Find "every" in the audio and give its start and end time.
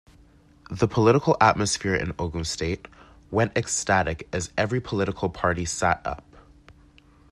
4.57-4.81